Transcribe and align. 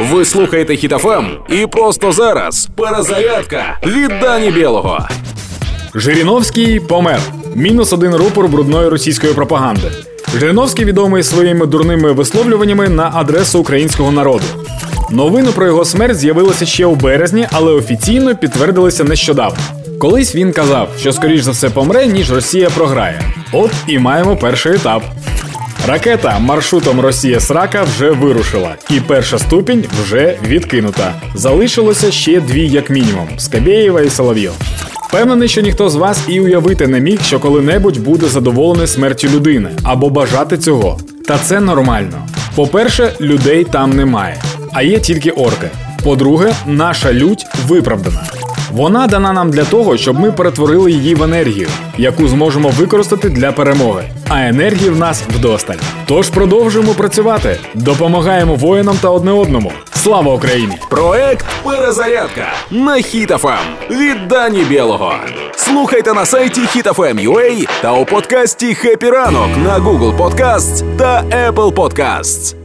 Ви 0.00 0.24
слухаєте 0.24 0.76
Хітофем 0.76 1.26
і 1.48 1.66
просто 1.66 2.12
зараз 2.12 2.68
перезарядка 2.76 3.78
від 3.86 4.08
Дані 4.20 4.50
Білого. 4.50 5.08
Жириновський 5.94 6.80
помер. 6.80 7.20
Мінус 7.54 7.92
один 7.92 8.14
рупор 8.14 8.48
брудної 8.48 8.88
російської 8.88 9.32
пропаганди. 9.32 9.90
Жириновський 10.38 10.84
відомий 10.84 11.22
своїми 11.22 11.66
дурними 11.66 12.12
висловлюваннями 12.12 12.88
на 12.88 13.12
адресу 13.14 13.58
українського 13.60 14.12
народу. 14.12 14.44
Новини 15.10 15.48
про 15.54 15.66
його 15.66 15.84
смерть 15.84 16.16
з'явилися 16.16 16.66
ще 16.66 16.86
у 16.86 16.94
березні, 16.94 17.48
але 17.52 17.72
офіційно 17.72 18.36
підтвердилися 18.36 19.04
нещодавно. 19.04 19.58
Колись 20.00 20.34
він 20.34 20.52
казав, 20.52 20.88
що 21.00 21.12
скоріш 21.12 21.40
за 21.40 21.50
все 21.50 21.70
помре, 21.70 22.06
ніж 22.06 22.32
Росія 22.32 22.70
програє. 22.70 23.22
От 23.52 23.70
і 23.86 23.98
маємо 23.98 24.36
перший 24.36 24.74
етап. 24.74 25.02
Ракета 25.88 26.38
маршрутом 26.38 27.00
Росія 27.00 27.40
Срака 27.40 27.82
вже 27.82 28.10
вирушила, 28.10 28.74
і 28.90 29.00
перша 29.00 29.38
ступінь 29.38 29.84
вже 30.02 30.38
відкинута. 30.46 31.14
Залишилося 31.34 32.10
ще 32.10 32.40
дві, 32.40 32.68
як 32.68 32.90
мінімум: 32.90 33.28
Скабєєва 33.38 34.00
і 34.00 34.10
Соловйов. 34.10 34.54
Впевнений, 35.08 35.48
що 35.48 35.60
ніхто 35.60 35.88
з 35.88 35.94
вас 35.94 36.20
і 36.28 36.40
уявити 36.40 36.86
не 36.86 37.00
міг, 37.00 37.22
що 37.22 37.40
коли-небудь 37.40 37.98
буде 37.98 38.26
задоволений 38.26 38.86
смертю 38.86 39.28
людини 39.28 39.70
або 39.82 40.10
бажати 40.10 40.58
цього. 40.58 40.98
Та 41.26 41.38
це 41.38 41.60
нормально. 41.60 42.26
По-перше, 42.54 43.12
людей 43.20 43.64
там 43.64 43.90
немає, 43.90 44.42
а 44.72 44.82
є 44.82 44.98
тільки 45.00 45.30
орки. 45.30 45.68
По-друге, 46.04 46.52
наша 46.66 47.12
лють 47.12 47.46
виправдана. 47.66 48.30
Вона 48.72 49.06
дана 49.06 49.32
нам 49.32 49.50
для 49.50 49.64
того, 49.64 49.96
щоб 49.96 50.20
ми 50.20 50.32
перетворили 50.32 50.92
її 50.92 51.14
в 51.14 51.22
енергію, 51.22 51.68
яку 51.98 52.28
зможемо 52.28 52.68
використати 52.68 53.28
для 53.28 53.52
перемоги. 53.52 54.04
А 54.28 54.40
енергії 54.40 54.90
в 54.90 54.98
нас 54.98 55.22
вдосталь. 55.28 55.76
Тож 56.06 56.30
продовжуємо 56.30 56.92
працювати, 56.92 57.56
допомагаємо 57.74 58.54
воїнам 58.54 58.96
та 59.02 59.08
одне 59.10 59.32
одному. 59.32 59.72
Слава 59.94 60.34
Україні! 60.34 60.74
Проект 60.90 61.46
Перезарядка 61.64 62.46
на 62.70 62.94
Хітофем 62.96 63.58
від 63.90 64.28
Дані 64.28 64.64
Білого. 64.64 65.14
Слухайте 65.56 66.14
на 66.14 66.26
сайті 66.26 66.60
HitFM.ua 66.60 67.68
та 67.82 67.92
у 67.92 68.04
подкасті 68.04 68.74
«Хеппі 68.74 69.10
ранок» 69.10 69.48
на 69.64 69.78
Google 69.78 70.16
Podcasts 70.16 70.96
та 70.96 71.22
Apple 71.22 71.72
Podcasts. 71.72 72.59